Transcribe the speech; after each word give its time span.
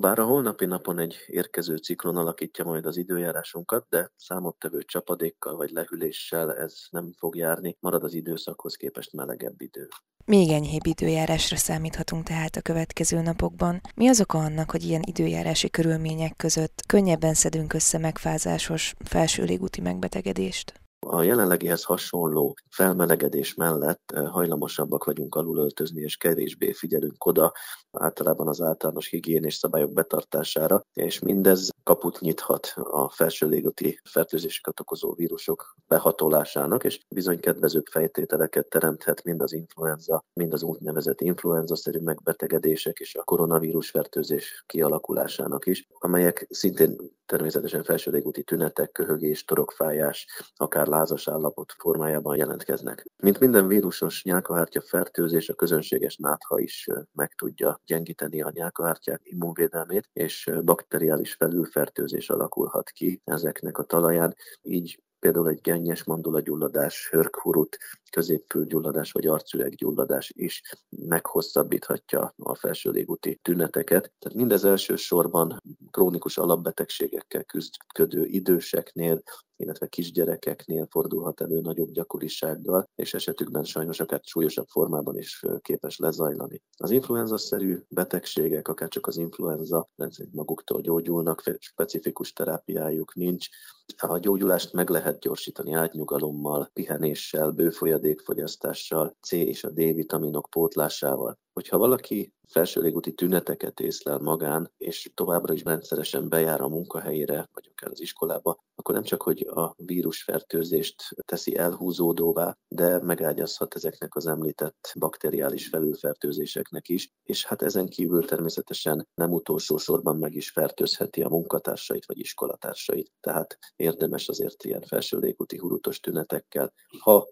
Bár 0.00 0.18
a 0.18 0.24
holnapi 0.24 0.66
napon 0.66 0.98
egy 0.98 1.16
érkező 1.26 1.76
ciklon 1.76 2.16
alakítja 2.16 2.64
majd 2.64 2.86
az 2.86 2.96
időjárásunkat, 2.96 3.86
de 3.88 4.10
számottevő 4.16 4.82
csapadékkal 4.82 5.56
vagy 5.56 5.70
lehűléssel 5.70 6.54
ez 6.54 6.74
nem 6.90 7.12
fog 7.12 7.36
járni, 7.36 7.76
marad 7.80 8.04
az 8.04 8.14
időszakhoz 8.14 8.74
képest 8.74 9.12
melegebb 9.12 9.60
idő. 9.60 9.88
Még 10.24 10.50
enyhébb 10.50 10.86
időjárásra 10.86 11.56
számíthatunk 11.56 12.24
tehát 12.24 12.56
a 12.56 12.62
következő 12.62 13.20
napokban. 13.20 13.80
Mi 13.94 14.08
az 14.08 14.20
oka 14.20 14.38
annak, 14.38 14.70
hogy 14.70 14.82
ilyen 14.82 15.02
időjárási 15.06 15.70
körülmények 15.70 16.36
között 16.36 16.82
könnyebben 16.86 17.34
szedünk 17.34 17.72
össze 17.72 17.98
megfázásos 17.98 18.94
felső 19.04 19.44
légúti 19.44 19.80
megbetegedést? 19.80 20.87
A 21.06 21.22
jelenlegihez 21.22 21.84
hasonló 21.84 22.56
felmelegedés 22.70 23.54
mellett 23.54 24.12
hajlamosabbak 24.30 25.04
vagyunk 25.04 25.34
alulöltözni, 25.34 26.00
és 26.00 26.16
kevésbé 26.16 26.72
figyelünk 26.72 27.24
oda 27.24 27.52
általában 27.90 28.48
az 28.48 28.60
általános 28.60 29.08
higiénés 29.08 29.54
szabályok 29.54 29.92
betartására, 29.92 30.82
és 30.92 31.18
mindez 31.18 31.70
kaput 31.82 32.20
nyithat 32.20 32.72
a 32.76 33.10
felső 33.10 33.46
légúti 33.46 34.00
fertőzéseket 34.04 34.80
okozó 34.80 35.14
vírusok 35.14 35.74
behatolásának, 35.86 36.84
és 36.84 37.00
bizony 37.08 37.40
kedvezőbb 37.40 37.86
fejtételeket 37.86 38.68
teremthet 38.68 39.24
mind 39.24 39.42
az 39.42 39.52
influenza, 39.52 40.24
mind 40.32 40.52
az 40.52 40.62
úgynevezett 40.62 41.20
influenza-szerű 41.20 42.00
megbetegedések 42.00 42.98
és 42.98 43.14
a 43.14 43.24
koronavírus 43.24 43.90
fertőzés 43.90 44.64
kialakulásának 44.66 45.66
is, 45.66 45.86
amelyek 45.98 46.46
szintén 46.50 46.96
természetesen 47.28 47.84
felső 47.84 48.10
légúti 48.10 48.42
tünetek, 48.42 48.92
köhögés, 48.92 49.44
torokfájás, 49.44 50.26
akár 50.56 50.86
lázas 50.86 51.28
állapot 51.28 51.72
formájában 51.78 52.36
jelentkeznek. 52.36 53.04
Mint 53.22 53.40
minden 53.40 53.66
vírusos 53.66 54.24
nyálkahártya 54.24 54.80
fertőzés, 54.80 55.48
a 55.48 55.54
közönséges 55.54 56.16
nátha 56.16 56.58
is 56.58 56.86
meg 57.12 57.34
tudja 57.34 57.80
gyengíteni 57.86 58.42
a 58.42 58.50
nyálkahártyák 58.54 59.20
immunvédelmét, 59.24 60.08
és 60.12 60.50
bakteriális 60.64 61.34
felülfertőzés 61.34 62.30
alakulhat 62.30 62.90
ki 62.90 63.20
ezeknek 63.24 63.78
a 63.78 63.82
talaján, 63.82 64.34
így 64.62 65.02
például 65.18 65.48
egy 65.48 65.60
gennyes 65.60 66.04
mandulagyulladás, 66.04 67.08
hörkhurut, 67.10 67.78
középfülgyulladás 68.10 69.12
vagy 69.12 69.26
arcüreggyulladás 69.26 70.32
is 70.34 70.62
meghosszabbíthatja 70.88 72.34
a 72.36 72.54
felső 72.54 72.90
légúti 72.90 73.38
tüneteket. 73.42 74.12
Tehát 74.18 74.38
mindez 74.38 74.64
elsősorban 74.64 75.62
krónikus 75.90 76.38
alapbetegségekkel 76.38 77.44
küzdködő 77.44 78.24
időseknél, 78.24 79.22
illetve 79.58 79.86
kisgyerekeknél 79.86 80.86
fordulhat 80.90 81.40
elő 81.40 81.60
nagyobb 81.60 81.90
gyakorisággal, 81.90 82.88
és 82.94 83.14
esetükben 83.14 83.64
sajnos 83.64 84.00
akár 84.00 84.20
súlyosabb 84.24 84.66
formában 84.66 85.16
is 85.18 85.44
képes 85.60 85.98
lezajlani. 85.98 86.62
Az 86.76 86.90
influenza-szerű 86.90 87.78
betegségek, 87.88 88.68
akár 88.68 88.88
csak 88.88 89.06
az 89.06 89.16
influenza, 89.16 89.88
rendszerint 89.96 90.34
maguktól 90.34 90.80
gyógyulnak, 90.80 91.42
specifikus 91.58 92.32
terápiájuk 92.32 93.14
nincs. 93.14 93.48
A 93.96 94.18
gyógyulást 94.18 94.72
meg 94.72 94.88
lehet 94.90 95.20
gyorsítani 95.20 95.72
átnyugalommal, 95.72 96.70
pihenéssel, 96.72 97.50
bőfolyadékfogyasztással, 97.50 99.16
C 99.20 99.32
és 99.32 99.64
a 99.64 99.70
D 99.70 99.74
vitaminok 99.74 100.48
pótlásával. 100.50 101.38
Hogyha 101.52 101.78
valaki 101.78 102.32
felső 102.48 102.80
légúti 102.80 103.12
tüneteket 103.12 103.80
észlel 103.80 104.18
magán, 104.18 104.72
és 104.76 105.10
továbbra 105.14 105.52
is 105.52 105.64
rendszeresen 105.64 106.28
bejár 106.28 106.60
a 106.60 106.68
munkahelyére, 106.68 107.48
vagy 107.52 107.70
akár 107.70 107.90
az 107.90 108.00
iskolába, 108.00 108.58
akkor 108.88 109.00
nem 109.00 109.10
csak, 109.10 109.22
hogy 109.22 109.46
a 109.46 109.74
vírusfertőzést 109.76 111.02
teszi 111.24 111.56
elhúzódóvá, 111.56 112.56
de 112.68 113.02
megágyazhat 113.02 113.74
ezeknek 113.74 114.14
az 114.14 114.26
említett 114.26 114.92
bakteriális 114.98 115.68
felülfertőzéseknek 115.68 116.88
is, 116.88 117.08
és 117.22 117.44
hát 117.46 117.62
ezen 117.62 117.88
kívül 117.88 118.26
természetesen 118.26 119.08
nem 119.14 119.32
utolsó 119.32 119.76
sorban 119.76 120.16
meg 120.16 120.34
is 120.34 120.50
fertőzheti 120.50 121.22
a 121.22 121.28
munkatársait 121.28 122.06
vagy 122.06 122.18
iskolatársait. 122.18 123.12
Tehát 123.20 123.58
érdemes 123.76 124.28
azért 124.28 124.64
ilyen 124.64 124.82
felső 124.82 125.18
légúti 125.18 125.58
hurutos 125.58 126.00
tünetekkel, 126.00 126.72
ha 127.00 127.28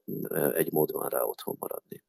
egy 0.55 0.73
mód 0.73 0.93
van 0.93 1.09
rá 1.09 1.23
otthon 1.23 1.57
maradni. 1.59 2.05